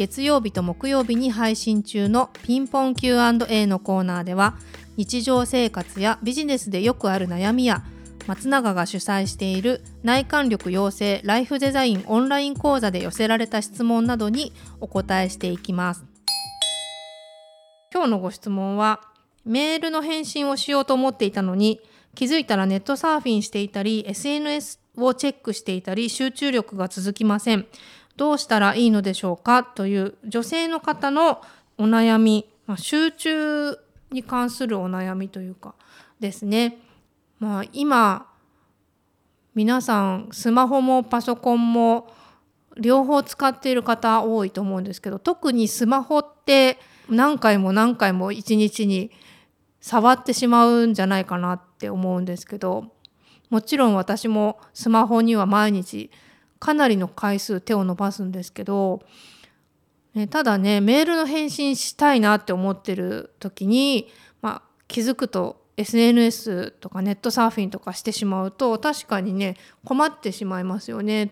[0.00, 4.56] 月曜日と木曜日に配信中のピンポン Q&A のコーナーでは
[4.96, 7.84] 日常生活やビジネスでよくある悩みや
[8.26, 16.02] 松永が主催している内観力養成ライフデザインオンライン講座で寄せられた質問などにお答えしていきます。
[17.92, 19.02] 今日のご質問は
[19.44, 21.78] メールの返信をしようと思っていたのに
[22.14, 27.66] 気づいたらネットサーフィンしていたり SNS をチェックしていたり集中力が続きません。
[28.16, 31.42] どうしたらいいのでしょうかという女性の方の
[31.78, 33.78] お悩み、まあ、集中
[34.10, 35.74] に関するお悩みというか
[36.18, 36.78] ですね。
[37.38, 38.26] まあ、今
[39.54, 42.12] 皆さんスマホもパソコンも
[42.76, 49.10] 両方使っている方多いと思うんですけど特にスマホって何回も何回も一日に
[49.80, 52.92] 触ってしまうんじゃないかなって思うんですけど
[53.48, 56.10] もちろん私もスマホには毎日
[56.60, 59.02] かなりの回数手を伸ばすんですけど、
[60.14, 64.08] ね、ただねメールの返信したいなって思ってる時に、
[64.42, 71.24] まあ、気づくと SNS とかネットサーフィンとかしてしまうと確かにね困ってしまいますよね。
[71.24, 71.30] っ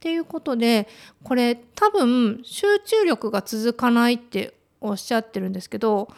[0.00, 0.86] ていうことで
[1.24, 6.08] これ多分集中力が続かないっておっしゃってるんですけど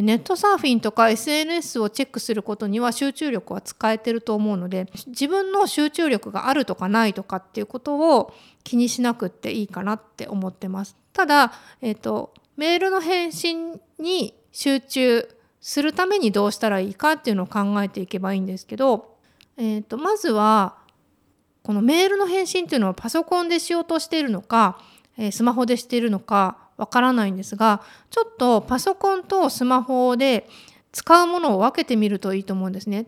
[0.00, 8.32] ネットサーフィンとか SNS をチェックすることには集中力は使えてると思うので自分の集中力があるとかないとかっていうことを
[8.64, 10.96] 気にしなくっていいかなって思ってます。
[11.12, 15.28] ただ、えーと、メールの返信に集中
[15.60, 19.16] するためにどうしたらいいかっていうのを考えていけばいいんですけど、
[19.58, 20.76] えーとまずは
[21.62, 24.78] このメールの返信っていうのはパソコンでしようとしているのか
[25.30, 30.48] スマホでしているのかわからないんですがちょっとパソコンとスマホで
[30.90, 33.06] 使うものを分けてみるといいと思うんですね。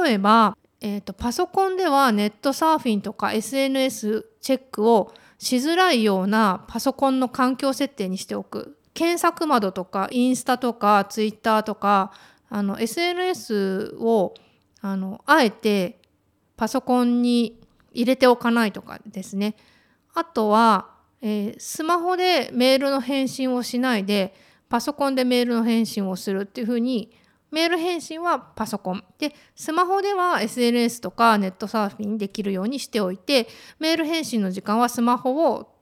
[0.00, 8.78] 例えば、えーと、パソコンではネットサーフィンとか SNS チェックをしづらいようなパソコンの環境設定にしておく。
[8.94, 12.12] 検索窓とかインスタとかツイッターとか
[12.48, 14.34] あの SNS を
[14.80, 16.00] あのあえて
[16.56, 17.60] パソコンに
[17.92, 19.56] 入れておかないとかですね。
[20.14, 24.34] あとはえー、スマホでメールの返信をしないで
[24.68, 27.10] パソコンでメールの返信をするっていうふうに
[27.50, 29.02] メール返信はパソコン。
[29.18, 35.74] でスマホでは SNS とかネットサーフィンできるようにしておいてメール返信の時間はスマホを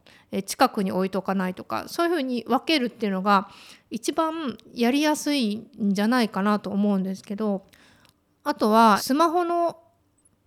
[0.45, 3.49] 近くに置いとかないとかそういうふうに分けるっていうのが
[3.91, 7.65] 一番やりやすいんじゃないかなと思うんですけど
[8.43, 9.79] あとはスマホの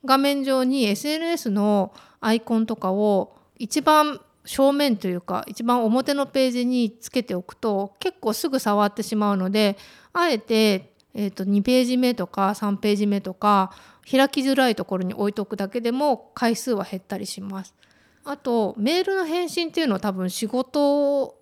[0.05, 9.77] 画面上に SNS のアイコンとかを一番正面というか一番表のページにつけておくと結構すぐ触ってしまうので
[10.11, 13.71] あえて、えー、と2ページ目とか3ページ目とか
[14.09, 17.75] 開きづらいところに置いとくだけでも回数は減ったりします。
[18.23, 21.35] あとメールの返信っていうのは多分仕事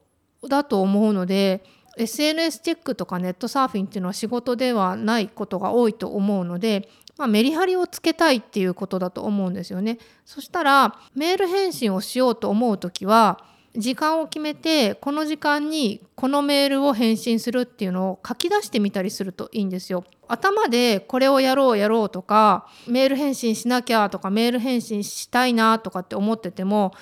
[0.46, 1.64] だと思うので
[1.98, 9.98] SNS チェックとかネットサーフィンっていうのは仕事ではないことが多いと思うのでまあ、メリハリをつけたいっていうことだと思うんですよね。
[10.26, 13.44] そしたらメール返信をしようと思う時は
[13.76, 20.04] 時間を決めてこの時間にこのメールを返信するっていうのを書き出してみたりするといいんですよ。
[20.28, 26.94] 頭でこれをやろうやろうとかメール返信しなきゃとかメール返信したいなとかって思ってても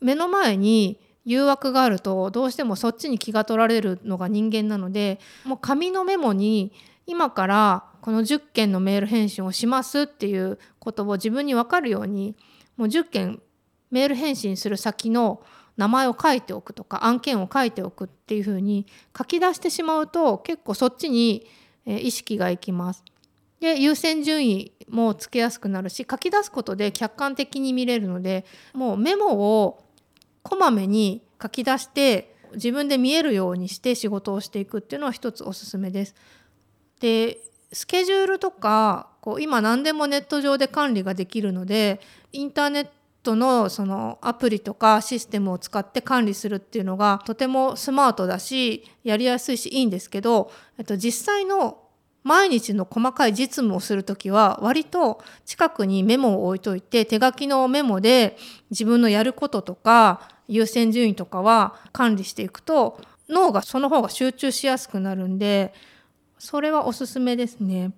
[0.00, 6.72] 目の前に誘惑があるとどうしてもそっちに気が取られるのが人間なのでもう紙のメモに
[7.06, 12.36] 今からこの10件のメール返信をしますっていうことを自分に分かるように
[12.76, 13.42] もう10件
[13.90, 15.42] メール返信する先の
[15.76, 21.46] 名前を書いておくとか案件を書いておくっていうふうに書き出してしまうと結構そっちに
[21.86, 23.04] 意識がいきます。
[23.60, 29.84] で優先順位もつけやすくなるし書き出すことで客観的に見れるのでもうメモを
[30.42, 36.14] こまめに書き出して自分で見えるようにして仕事をしていくっていうのは一つおすすめです。
[37.00, 37.38] で
[37.72, 42.00] スケジュールとかこう今何でもネット上で管理ができるので
[42.32, 42.88] インターネッ
[43.22, 51.78] トのそのアプリとかシステムを使って管理するっていうのがとてもスマートだしやりやすいしいいんですけど、えっと、実際の
[52.22, 58.36] 毎日の細かい実務をする時は割と近くにメモを置いといて手書きのメモで
[58.70, 65.72] 自分のやることとか優先順位とかは管理していくと脳がその方が集中しやすくなるんで
[66.40, 67.92] それはおすすめですね。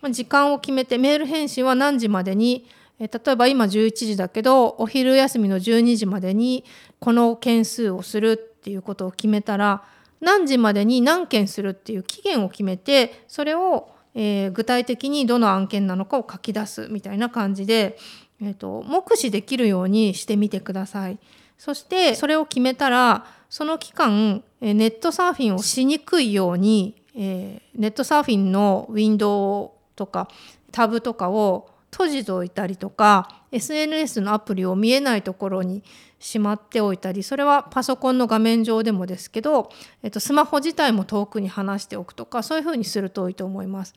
[0.00, 2.66] ま時間を決めてメール返信は何時までに
[3.00, 6.64] え例えば今11時だけどお昼休みの12時までに
[7.00, 9.82] この件数をするっていうことを決めたら
[10.20, 17.98] 何時までに何件するっていう期限を決めてそれを、えー、具体的にどの案件なのかを書き出すみたいな感じで、
[18.40, 21.18] えーと、目視できるようにしてみてください。
[21.56, 30.28] そしてそれを決めたらその期間ネットサーフィンをしにくいように、えー、ネットサーフィンのウィンドウとか
[30.70, 35.82] タブとかを閉じておいたりとか SNS のアプリを見えないところに
[36.20, 39.70] しまっておいたりそれはパソコンの画面上でもですけど、
[40.02, 43.94] えっと、スマホ自体も遠くに離しておくとかそういうふうにするといいと思います。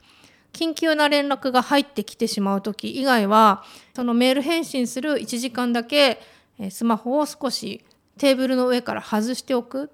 [0.53, 3.63] 緊急な連絡が入ってきてしまう時以外は
[3.95, 6.19] そのメール返信する1時間だけ
[6.69, 7.85] スマホを少し
[8.17, 9.89] テーブルの上から外しておく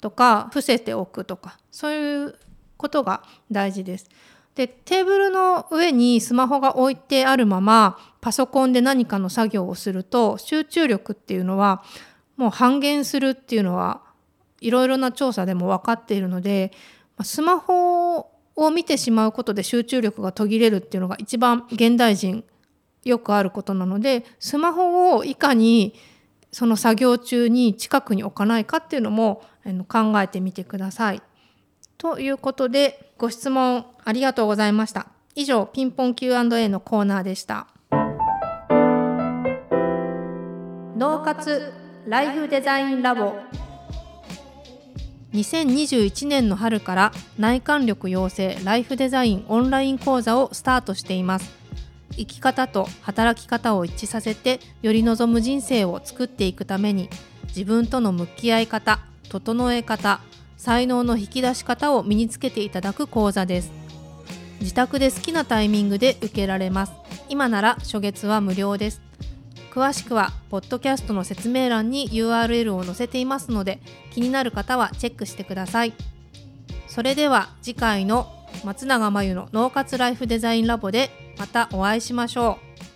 [0.00, 2.38] とか伏せておくとかそういう
[2.84, 4.10] ことが大事です。
[4.54, 11.82] でテーブルの上にスマホが置いてあるままパソコンで何かの作業をすると集中力っていうのは
[12.36, 14.02] もう半減するっていうのは
[14.60, 16.72] いろいろな調査でも分かっているので
[17.22, 22.44] スマホを見てしまうことで集中力が途切れるっていうのが一番現代人
[23.04, 25.94] よくあることなのでスマホをいかに
[26.52, 29.42] その作業中に近くに置かないかっていうのも
[29.88, 31.22] 考えてみてください。
[31.98, 35.08] ということでご質問ありがとうございました。
[35.34, 37.66] 以上ピンポン Q&A のコーナーでした。
[40.96, 41.72] 脳活
[42.06, 43.34] ライフデザインラボ
[45.32, 51.52] 2021年の春から内観力養成ライフデザインオンライン講座をスタートしています
[52.12, 57.10] 生き方と働き方を一致させてより望む人生を作っていくために
[57.48, 60.20] 自分との向き合い方整え方
[60.64, 63.70] 才能の引き出し方を身につけていただく講座です。
[64.60, 66.92] 自宅で好きなタイミングで受けられます。
[67.28, 69.02] 今なら初月は無料です。
[69.74, 73.78] 詳しくはポッドキャストの説明欄に URL を載せていますので
[74.10, 75.92] 気になる方はチェックしてください。
[76.88, 78.32] それでは次回の
[78.64, 82.93] 松永真由の脳活ライフデザインラボでまたお会いしましょう。